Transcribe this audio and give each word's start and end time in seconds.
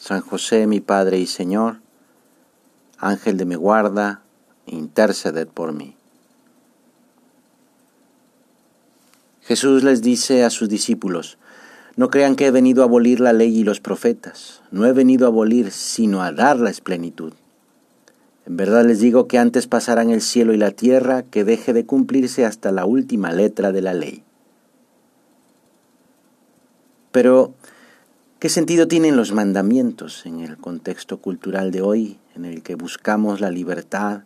San 0.00 0.22
José, 0.22 0.66
mi 0.66 0.80
Padre 0.80 1.18
y 1.18 1.26
Señor, 1.26 1.76
Ángel 2.96 3.36
de 3.36 3.44
mi 3.44 3.54
guarda, 3.54 4.22
interceded 4.64 5.46
por 5.46 5.74
mí. 5.74 5.94
Jesús 9.42 9.84
les 9.84 10.00
dice 10.00 10.42
a 10.42 10.48
sus 10.48 10.70
discípulos, 10.70 11.36
no 11.96 12.08
crean 12.08 12.34
que 12.34 12.46
he 12.46 12.50
venido 12.50 12.80
a 12.82 12.86
abolir 12.86 13.20
la 13.20 13.34
ley 13.34 13.54
y 13.54 13.62
los 13.62 13.80
profetas, 13.80 14.62
no 14.70 14.86
he 14.86 14.92
venido 14.92 15.26
a 15.26 15.28
abolir, 15.28 15.70
sino 15.70 16.22
a 16.22 16.32
darles 16.32 16.80
plenitud. 16.80 17.34
En 18.46 18.56
verdad 18.56 18.86
les 18.86 19.00
digo 19.00 19.28
que 19.28 19.38
antes 19.38 19.66
pasarán 19.66 20.08
el 20.08 20.22
cielo 20.22 20.54
y 20.54 20.56
la 20.56 20.70
tierra 20.70 21.24
que 21.24 21.44
deje 21.44 21.74
de 21.74 21.84
cumplirse 21.84 22.46
hasta 22.46 22.72
la 22.72 22.86
última 22.86 23.32
letra 23.32 23.70
de 23.70 23.82
la 23.82 23.92
ley. 23.92 24.24
Pero 27.12 27.52
¿Qué 28.40 28.48
sentido 28.48 28.88
tienen 28.88 29.18
los 29.18 29.32
mandamientos 29.32 30.24
en 30.24 30.40
el 30.40 30.56
contexto 30.56 31.18
cultural 31.18 31.70
de 31.70 31.82
hoy, 31.82 32.18
en 32.34 32.46
el 32.46 32.62
que 32.62 32.74
buscamos 32.74 33.42
la 33.42 33.50
libertad 33.50 34.22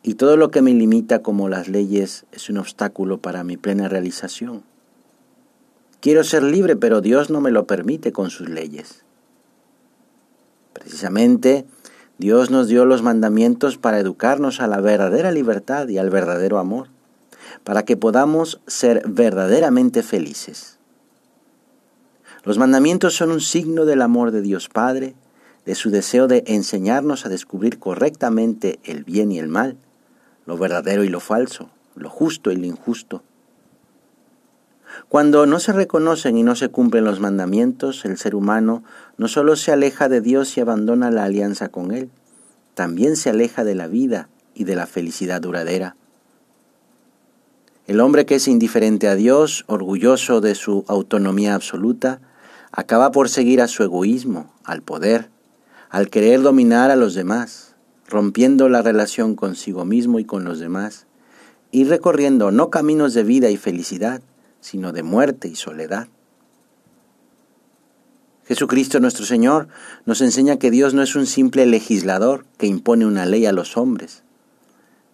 y 0.00 0.14
todo 0.14 0.36
lo 0.36 0.52
que 0.52 0.62
me 0.62 0.72
limita 0.72 1.22
como 1.22 1.48
las 1.48 1.66
leyes 1.66 2.24
es 2.30 2.48
un 2.50 2.58
obstáculo 2.58 3.18
para 3.18 3.42
mi 3.42 3.56
plena 3.56 3.88
realización? 3.88 4.62
Quiero 5.98 6.22
ser 6.22 6.44
libre, 6.44 6.76
pero 6.76 7.00
Dios 7.00 7.30
no 7.30 7.40
me 7.40 7.50
lo 7.50 7.66
permite 7.66 8.12
con 8.12 8.30
sus 8.30 8.48
leyes. 8.48 9.04
Precisamente, 10.72 11.66
Dios 12.16 12.52
nos 12.52 12.68
dio 12.68 12.84
los 12.84 13.02
mandamientos 13.02 13.76
para 13.76 13.98
educarnos 13.98 14.60
a 14.60 14.68
la 14.68 14.80
verdadera 14.80 15.32
libertad 15.32 15.88
y 15.88 15.98
al 15.98 16.10
verdadero 16.10 16.58
amor, 16.58 16.90
para 17.64 17.84
que 17.84 17.96
podamos 17.96 18.60
ser 18.68 19.02
verdaderamente 19.08 20.04
felices. 20.04 20.77
Los 22.44 22.58
mandamientos 22.58 23.14
son 23.14 23.30
un 23.30 23.40
signo 23.40 23.84
del 23.84 24.02
amor 24.02 24.30
de 24.30 24.42
Dios 24.42 24.68
Padre, 24.68 25.14
de 25.66 25.74
su 25.74 25.90
deseo 25.90 26.28
de 26.28 26.44
enseñarnos 26.46 27.26
a 27.26 27.28
descubrir 27.28 27.78
correctamente 27.78 28.78
el 28.84 29.04
bien 29.04 29.32
y 29.32 29.38
el 29.38 29.48
mal, 29.48 29.76
lo 30.46 30.56
verdadero 30.56 31.04
y 31.04 31.08
lo 31.08 31.20
falso, 31.20 31.68
lo 31.94 32.08
justo 32.08 32.50
y 32.50 32.56
lo 32.56 32.66
injusto. 32.66 33.22
Cuando 35.08 35.46
no 35.46 35.60
se 35.60 35.72
reconocen 35.72 36.38
y 36.38 36.42
no 36.42 36.54
se 36.54 36.70
cumplen 36.70 37.04
los 37.04 37.20
mandamientos, 37.20 38.04
el 38.04 38.16
ser 38.16 38.34
humano 38.34 38.82
no 39.16 39.28
solo 39.28 39.56
se 39.56 39.72
aleja 39.72 40.08
de 40.08 40.20
Dios 40.20 40.56
y 40.56 40.60
abandona 40.60 41.10
la 41.10 41.24
alianza 41.24 41.68
con 41.68 41.92
Él, 41.92 42.10
también 42.74 43.16
se 43.16 43.30
aleja 43.30 43.64
de 43.64 43.74
la 43.74 43.88
vida 43.88 44.28
y 44.54 44.64
de 44.64 44.76
la 44.76 44.86
felicidad 44.86 45.40
duradera. 45.40 45.96
El 47.86 48.00
hombre 48.00 48.26
que 48.26 48.36
es 48.36 48.48
indiferente 48.48 49.08
a 49.08 49.14
Dios, 49.14 49.64
orgulloso 49.66 50.40
de 50.40 50.54
su 50.54 50.84
autonomía 50.88 51.54
absoluta, 51.54 52.20
acaba 52.72 53.12
por 53.12 53.28
seguir 53.28 53.60
a 53.60 53.68
su 53.68 53.82
egoísmo, 53.82 54.52
al 54.64 54.82
poder, 54.82 55.30
al 55.90 56.10
querer 56.10 56.42
dominar 56.42 56.90
a 56.90 56.96
los 56.96 57.14
demás, 57.14 57.74
rompiendo 58.06 58.68
la 58.68 58.82
relación 58.82 59.34
consigo 59.34 59.84
mismo 59.84 60.18
y 60.18 60.24
con 60.24 60.44
los 60.44 60.58
demás, 60.58 61.06
y 61.70 61.84
recorriendo 61.84 62.50
no 62.50 62.70
caminos 62.70 63.14
de 63.14 63.24
vida 63.24 63.50
y 63.50 63.56
felicidad, 63.56 64.22
sino 64.60 64.92
de 64.92 65.02
muerte 65.02 65.48
y 65.48 65.56
soledad. 65.56 66.08
Jesucristo 68.46 68.98
nuestro 68.98 69.26
Señor 69.26 69.68
nos 70.06 70.22
enseña 70.22 70.58
que 70.58 70.70
Dios 70.70 70.94
no 70.94 71.02
es 71.02 71.14
un 71.14 71.26
simple 71.26 71.66
legislador 71.66 72.46
que 72.56 72.66
impone 72.66 73.04
una 73.04 73.26
ley 73.26 73.44
a 73.44 73.52
los 73.52 73.76
hombres. 73.76 74.22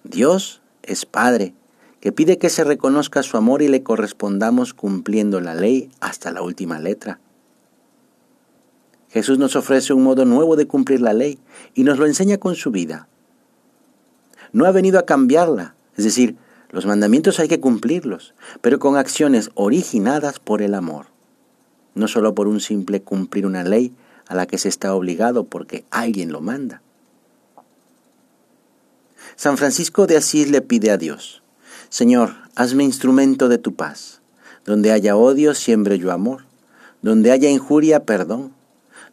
Dios 0.04 0.62
es 0.84 1.04
Padre, 1.04 1.52
que 1.98 2.12
pide 2.12 2.38
que 2.38 2.48
se 2.48 2.62
reconozca 2.62 3.24
su 3.24 3.36
amor 3.36 3.62
y 3.62 3.68
le 3.68 3.82
correspondamos 3.82 4.72
cumpliendo 4.72 5.40
la 5.40 5.54
ley 5.54 5.90
hasta 6.00 6.30
la 6.30 6.42
última 6.42 6.78
letra. 6.78 7.18
Jesús 9.14 9.38
nos 9.38 9.54
ofrece 9.54 9.92
un 9.92 10.02
modo 10.02 10.24
nuevo 10.24 10.56
de 10.56 10.66
cumplir 10.66 11.00
la 11.00 11.12
ley 11.12 11.38
y 11.72 11.84
nos 11.84 11.98
lo 11.98 12.06
enseña 12.06 12.38
con 12.38 12.56
su 12.56 12.72
vida. 12.72 13.06
No 14.52 14.66
ha 14.66 14.72
venido 14.72 14.98
a 14.98 15.06
cambiarla, 15.06 15.76
es 15.96 16.02
decir, 16.02 16.34
los 16.70 16.84
mandamientos 16.84 17.38
hay 17.38 17.46
que 17.46 17.60
cumplirlos, 17.60 18.34
pero 18.60 18.80
con 18.80 18.96
acciones 18.96 19.52
originadas 19.54 20.40
por 20.40 20.62
el 20.62 20.74
amor, 20.74 21.06
no 21.94 22.08
solo 22.08 22.34
por 22.34 22.48
un 22.48 22.58
simple 22.58 23.02
cumplir 23.02 23.46
una 23.46 23.62
ley 23.62 23.92
a 24.26 24.34
la 24.34 24.46
que 24.46 24.58
se 24.58 24.68
está 24.68 24.92
obligado 24.96 25.44
porque 25.44 25.84
alguien 25.92 26.32
lo 26.32 26.40
manda. 26.40 26.82
San 29.36 29.56
Francisco 29.56 30.08
de 30.08 30.16
Asís 30.16 30.50
le 30.50 30.60
pide 30.60 30.90
a 30.90 30.96
Dios, 30.96 31.44
Señor, 31.88 32.34
hazme 32.56 32.82
instrumento 32.82 33.48
de 33.48 33.58
tu 33.58 33.76
paz. 33.76 34.20
Donde 34.64 34.90
haya 34.90 35.14
odio, 35.14 35.54
siembre 35.54 36.00
yo 36.00 36.10
amor. 36.10 36.46
Donde 37.02 37.30
haya 37.30 37.48
injuria, 37.48 38.04
perdón. 38.04 38.52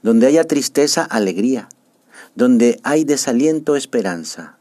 Donde 0.03 0.27
haya 0.27 0.45
tristeza, 0.45 1.03
alegría. 1.03 1.69
Donde 2.35 2.79
hay 2.83 3.03
desaliento, 3.03 3.75
esperanza. 3.75 4.57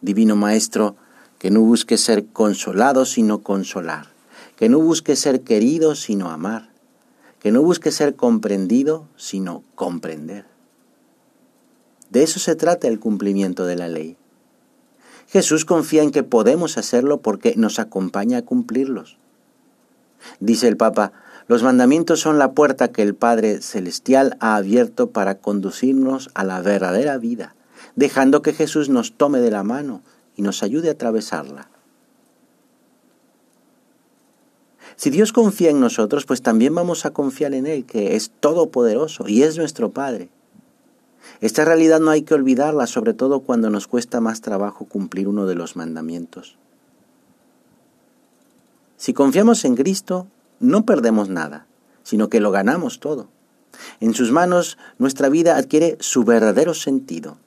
Divino 0.00 0.36
Maestro, 0.36 0.96
que 1.38 1.50
no 1.50 1.60
busque 1.60 1.96
ser 1.96 2.26
consolado, 2.26 3.04
sino 3.06 3.42
consolar. 3.42 4.08
Que 4.56 4.68
no 4.68 4.78
busque 4.80 5.16
ser 5.16 5.40
querido, 5.42 5.94
sino 5.94 6.30
amar. 6.30 6.70
Que 7.38 7.52
no 7.52 7.62
busque 7.62 7.90
ser 7.90 8.16
comprendido, 8.16 9.08
sino 9.16 9.64
comprender. 9.74 10.44
De 12.10 12.22
eso 12.24 12.40
se 12.40 12.56
trata 12.56 12.88
el 12.88 12.98
cumplimiento 12.98 13.64
de 13.64 13.76
la 13.76 13.88
ley. 13.88 14.16
Jesús 15.28 15.64
confía 15.64 16.02
en 16.02 16.10
que 16.10 16.24
podemos 16.24 16.76
hacerlo 16.76 17.20
porque 17.20 17.54
nos 17.56 17.78
acompaña 17.78 18.38
a 18.38 18.42
cumplirlos. 18.42 19.19
Dice 20.40 20.68
el 20.68 20.76
Papa, 20.76 21.12
los 21.48 21.62
mandamientos 21.62 22.20
son 22.20 22.38
la 22.38 22.52
puerta 22.52 22.92
que 22.92 23.02
el 23.02 23.14
Padre 23.14 23.60
Celestial 23.60 24.36
ha 24.40 24.56
abierto 24.56 25.10
para 25.10 25.38
conducirnos 25.38 26.30
a 26.34 26.44
la 26.44 26.60
verdadera 26.60 27.18
vida, 27.18 27.56
dejando 27.96 28.42
que 28.42 28.52
Jesús 28.52 28.88
nos 28.88 29.12
tome 29.16 29.40
de 29.40 29.50
la 29.50 29.62
mano 29.62 30.02
y 30.36 30.42
nos 30.42 30.62
ayude 30.62 30.88
a 30.88 30.92
atravesarla. 30.92 31.68
Si 34.96 35.10
Dios 35.10 35.32
confía 35.32 35.70
en 35.70 35.80
nosotros, 35.80 36.26
pues 36.26 36.42
también 36.42 36.74
vamos 36.74 37.06
a 37.06 37.10
confiar 37.10 37.54
en 37.54 37.66
Él, 37.66 37.84
que 37.86 38.16
es 38.16 38.30
todopoderoso 38.38 39.26
y 39.26 39.42
es 39.42 39.56
nuestro 39.56 39.90
Padre. 39.90 40.28
Esta 41.40 41.64
realidad 41.64 42.00
no 42.00 42.10
hay 42.10 42.22
que 42.22 42.34
olvidarla, 42.34 42.86
sobre 42.86 43.14
todo 43.14 43.40
cuando 43.40 43.70
nos 43.70 43.86
cuesta 43.86 44.20
más 44.20 44.40
trabajo 44.40 44.84
cumplir 44.84 45.26
uno 45.26 45.46
de 45.46 45.54
los 45.54 45.74
mandamientos. 45.74 46.58
Si 49.00 49.14
confiamos 49.14 49.64
en 49.64 49.76
Cristo, 49.76 50.26
no 50.58 50.84
perdemos 50.84 51.30
nada, 51.30 51.64
sino 52.02 52.28
que 52.28 52.38
lo 52.38 52.50
ganamos 52.50 53.00
todo. 53.00 53.30
En 53.98 54.12
sus 54.12 54.30
manos 54.30 54.76
nuestra 54.98 55.30
vida 55.30 55.56
adquiere 55.56 55.96
su 56.00 56.24
verdadero 56.24 56.74
sentido. 56.74 57.38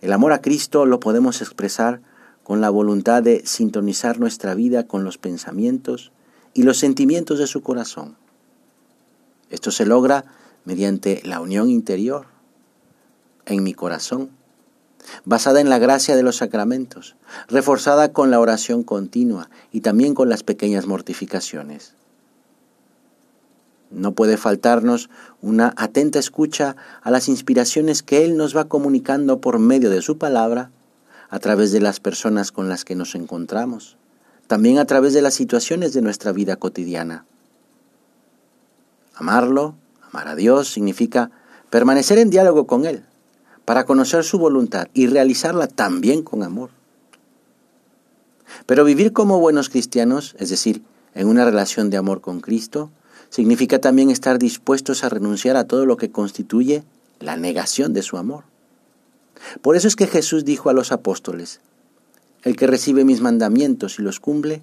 El 0.00 0.12
amor 0.12 0.32
a 0.32 0.40
Cristo 0.40 0.84
lo 0.84 0.98
podemos 0.98 1.42
expresar 1.42 2.00
con 2.42 2.60
la 2.60 2.70
voluntad 2.70 3.22
de 3.22 3.46
sintonizar 3.46 4.18
nuestra 4.18 4.54
vida 4.54 4.88
con 4.88 5.04
los 5.04 5.16
pensamientos 5.16 6.10
y 6.54 6.64
los 6.64 6.76
sentimientos 6.76 7.38
de 7.38 7.46
su 7.46 7.62
corazón. 7.62 8.16
Esto 9.48 9.70
se 9.70 9.86
logra 9.86 10.24
mediante 10.64 11.22
la 11.24 11.38
unión 11.38 11.70
interior 11.70 12.26
en 13.46 13.62
mi 13.62 13.74
corazón, 13.74 14.30
basada 15.24 15.60
en 15.60 15.68
la 15.68 15.78
gracia 15.78 16.16
de 16.16 16.22
los 16.22 16.36
sacramentos, 16.36 17.16
reforzada 17.48 18.12
con 18.12 18.30
la 18.30 18.40
oración 18.40 18.82
continua 18.82 19.50
y 19.72 19.80
también 19.80 20.14
con 20.14 20.28
las 20.28 20.42
pequeñas 20.42 20.86
mortificaciones. 20.86 21.94
No 23.90 24.12
puede 24.12 24.36
faltarnos 24.36 25.10
una 25.42 25.74
atenta 25.76 26.18
escucha 26.18 26.76
a 27.02 27.10
las 27.10 27.28
inspiraciones 27.28 28.02
que 28.02 28.24
Él 28.24 28.36
nos 28.36 28.56
va 28.56 28.64
comunicando 28.64 29.40
por 29.40 29.58
medio 29.58 29.90
de 29.90 30.00
su 30.00 30.16
palabra, 30.16 30.70
a 31.28 31.38
través 31.38 31.72
de 31.72 31.80
las 31.80 31.98
personas 31.98 32.52
con 32.52 32.68
las 32.68 32.84
que 32.84 32.94
nos 32.94 33.14
encontramos, 33.14 33.96
también 34.48 34.78
a 34.78 34.84
través 34.84 35.14
de 35.14 35.22
las 35.22 35.32
situaciones 35.32 35.94
de 35.94 36.02
nuestra 36.02 36.30
vida 36.30 36.56
cotidiana. 36.56 37.24
Amarlo, 39.14 39.74
amar 40.10 40.28
a 40.28 40.34
Dios, 40.34 40.68
significa 40.68 41.30
permanecer 41.70 42.18
en 42.18 42.28
diálogo 42.28 42.66
con 42.66 42.84
Él, 42.84 43.04
para 43.64 43.84
conocer 43.84 44.24
su 44.24 44.38
voluntad 44.38 44.88
y 44.94 45.06
realizarla 45.06 45.68
también 45.68 46.22
con 46.22 46.42
amor. 46.42 46.70
Pero 48.66 48.84
vivir 48.84 49.12
como 49.12 49.40
buenos 49.40 49.68
cristianos, 49.68 50.34
es 50.38 50.50
decir, 50.50 50.82
en 51.14 51.28
una 51.28 51.44
relación 51.44 51.90
de 51.90 51.96
amor 51.96 52.20
con 52.20 52.40
Cristo, 52.40 52.90
significa 53.30 53.80
también 53.80 54.10
estar 54.10 54.38
dispuestos 54.38 55.04
a 55.04 55.08
renunciar 55.08 55.56
a 55.56 55.64
todo 55.64 55.86
lo 55.86 55.96
que 55.96 56.10
constituye 56.10 56.84
la 57.20 57.36
negación 57.36 57.92
de 57.92 58.02
su 58.02 58.18
amor. 58.18 58.44
Por 59.62 59.76
eso 59.76 59.88
es 59.88 59.96
que 59.96 60.06
Jesús 60.06 60.44
dijo 60.44 60.70
a 60.70 60.74
los 60.74 60.92
apóstoles, 60.92 61.60
el 62.42 62.56
que 62.56 62.66
recibe 62.66 63.04
mis 63.04 63.20
mandamientos 63.20 63.98
y 63.98 64.02
los 64.02 64.20
cumple, 64.20 64.62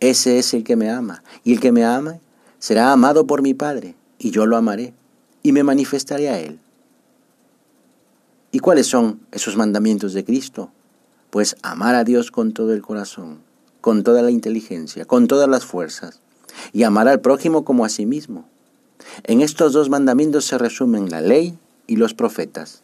ese 0.00 0.38
es 0.38 0.54
el 0.54 0.62
que 0.62 0.76
me 0.76 0.90
ama, 0.90 1.22
y 1.42 1.54
el 1.54 1.60
que 1.60 1.72
me 1.72 1.84
ama 1.84 2.18
será 2.58 2.92
amado 2.92 3.26
por 3.26 3.42
mi 3.42 3.54
Padre, 3.54 3.94
y 4.18 4.30
yo 4.30 4.46
lo 4.46 4.56
amaré, 4.56 4.92
y 5.42 5.52
me 5.52 5.62
manifestaré 5.62 6.28
a 6.28 6.38
él. 6.38 6.58
¿Y 8.50 8.60
cuáles 8.60 8.86
son 8.86 9.20
esos 9.30 9.56
mandamientos 9.56 10.14
de 10.14 10.24
Cristo? 10.24 10.70
Pues 11.30 11.56
amar 11.62 11.94
a 11.94 12.04
Dios 12.04 12.30
con 12.30 12.52
todo 12.52 12.72
el 12.72 12.80
corazón, 12.80 13.40
con 13.80 14.02
toda 14.02 14.22
la 14.22 14.30
inteligencia, 14.30 15.04
con 15.04 15.28
todas 15.28 15.48
las 15.48 15.66
fuerzas, 15.66 16.20
y 16.72 16.84
amar 16.84 17.08
al 17.08 17.20
prójimo 17.20 17.64
como 17.64 17.84
a 17.84 17.90
sí 17.90 18.06
mismo. 18.06 18.48
En 19.24 19.42
estos 19.42 19.72
dos 19.72 19.90
mandamientos 19.90 20.46
se 20.46 20.56
resumen 20.56 21.10
la 21.10 21.20
ley 21.20 21.58
y 21.86 21.96
los 21.96 22.14
profetas. 22.14 22.82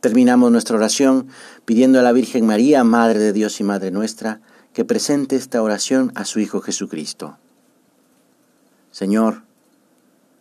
Terminamos 0.00 0.50
nuestra 0.50 0.76
oración 0.76 1.28
pidiendo 1.64 2.00
a 2.00 2.02
la 2.02 2.12
Virgen 2.12 2.44
María, 2.44 2.84
Madre 2.84 3.18
de 3.20 3.32
Dios 3.32 3.60
y 3.60 3.64
Madre 3.64 3.90
nuestra, 3.90 4.40
que 4.72 4.84
presente 4.84 5.36
esta 5.36 5.62
oración 5.62 6.12
a 6.16 6.24
su 6.24 6.40
Hijo 6.40 6.60
Jesucristo. 6.60 7.38
Señor, 8.90 9.42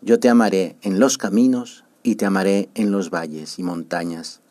yo 0.02 0.20
te 0.20 0.30
amaré 0.30 0.78
en 0.82 1.00
los 1.00 1.18
caminos 1.18 1.86
y 2.04 2.16
te 2.16 2.26
amaré 2.26 2.70
en 2.76 2.92
los 2.92 3.10
valles 3.10 3.60
y 3.60 3.64
montañas, 3.64 4.42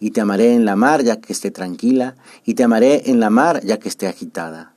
y 0.00 0.10
te 0.10 0.20
amaré 0.20 0.54
en 0.54 0.64
la 0.64 0.76
mar 0.76 1.02
ya 1.02 1.20
que 1.20 1.32
esté 1.32 1.50
tranquila, 1.50 2.16
y 2.44 2.54
te 2.54 2.64
amaré 2.64 3.10
en 3.10 3.20
la 3.20 3.30
mar 3.30 3.62
ya 3.64 3.78
que 3.78 3.88
esté 3.88 4.06
agitada, 4.06 4.72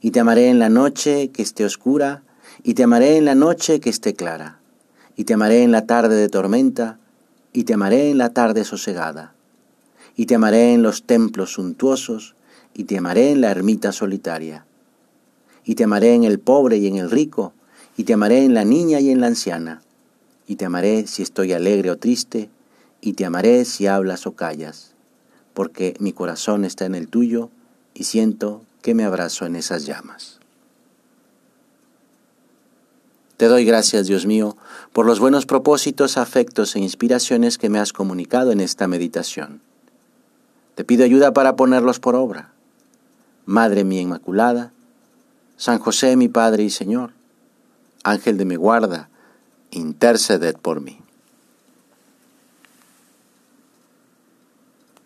y 0.00 0.10
te 0.10 0.20
amaré 0.20 0.48
en 0.48 0.58
la 0.58 0.68
noche 0.68 1.30
que 1.30 1.42
esté 1.42 1.64
oscura, 1.64 2.22
y 2.62 2.74
te 2.74 2.82
amaré 2.82 3.16
en 3.16 3.24
la 3.24 3.34
noche 3.34 3.80
que 3.80 3.90
esté 3.90 4.14
clara, 4.14 4.58
y 5.16 5.24
te 5.24 5.34
amaré 5.34 5.62
en 5.62 5.72
la 5.72 5.86
tarde 5.86 6.16
de 6.16 6.28
tormenta, 6.28 6.98
y 7.52 7.64
te 7.64 7.74
amaré 7.74 8.10
en 8.10 8.18
la 8.18 8.30
tarde 8.30 8.64
sosegada, 8.64 9.34
y 10.16 10.26
te 10.26 10.34
amaré 10.34 10.72
en 10.74 10.82
los 10.82 11.04
templos 11.04 11.52
suntuosos, 11.52 12.34
y 12.74 12.84
te 12.84 12.98
amaré 12.98 13.30
en 13.30 13.40
la 13.40 13.50
ermita 13.50 13.92
solitaria, 13.92 14.64
y 15.64 15.74
te 15.74 15.84
amaré 15.84 16.14
en 16.14 16.24
el 16.24 16.38
pobre 16.38 16.78
y 16.78 16.86
en 16.86 16.96
el 16.96 17.10
rico, 17.10 17.52
y 17.96 18.04
te 18.04 18.14
amaré 18.14 18.44
en 18.44 18.54
la 18.54 18.64
niña 18.64 19.00
y 19.00 19.10
en 19.10 19.20
la 19.20 19.26
anciana, 19.28 19.82
y 20.50 20.56
te 20.56 20.64
amaré 20.64 21.06
si 21.06 21.22
estoy 21.22 21.52
alegre 21.52 21.92
o 21.92 21.96
triste, 21.96 22.50
y 23.00 23.12
te 23.12 23.24
amaré 23.24 23.64
si 23.64 23.86
hablas 23.86 24.26
o 24.26 24.32
callas, 24.32 24.94
porque 25.54 25.94
mi 26.00 26.12
corazón 26.12 26.64
está 26.64 26.86
en 26.86 26.96
el 26.96 27.06
tuyo, 27.06 27.50
y 27.94 28.02
siento 28.02 28.60
que 28.82 28.92
me 28.92 29.04
abrazo 29.04 29.46
en 29.46 29.54
esas 29.54 29.86
llamas. 29.86 30.40
Te 33.36 33.46
doy 33.46 33.64
gracias, 33.64 34.08
Dios 34.08 34.26
mío, 34.26 34.56
por 34.92 35.06
los 35.06 35.20
buenos 35.20 35.46
propósitos, 35.46 36.16
afectos 36.16 36.74
e 36.74 36.80
inspiraciones 36.80 37.56
que 37.56 37.68
me 37.68 37.78
has 37.78 37.92
comunicado 37.92 38.50
en 38.50 38.60
esta 38.60 38.88
meditación. 38.88 39.60
Te 40.74 40.82
pido 40.82 41.04
ayuda 41.04 41.32
para 41.32 41.54
ponerlos 41.54 42.00
por 42.00 42.16
obra. 42.16 42.50
Madre 43.46 43.84
mía 43.84 44.00
Inmaculada, 44.00 44.72
San 45.56 45.78
José 45.78 46.16
mi 46.16 46.26
Padre 46.26 46.64
y 46.64 46.70
Señor, 46.70 47.12
Ángel 48.02 48.36
de 48.36 48.46
mi 48.46 48.56
guarda, 48.56 49.09
interceded 49.70 50.56
por 50.56 50.80
mí. 50.80 50.98